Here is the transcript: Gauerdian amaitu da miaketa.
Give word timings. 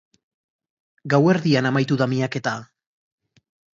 Gauerdian 1.13 1.69
amaitu 1.71 1.99
da 2.03 2.09
miaketa. 2.15 2.55